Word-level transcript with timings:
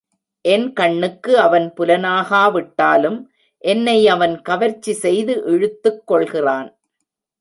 என் 0.45 0.73
கண்ணுக்கு 0.73 1.39
அவன் 1.39 1.73
புலனாகா 1.77 2.51
விட்டாலும், 2.51 3.19
என்னை 3.63 4.07
அவன் 4.07 4.41
கவர்ச்சி 4.41 4.93
செய்து 4.93 5.35
இழுத்துக் 5.45 6.07
கொள்கிறான். 6.07 6.69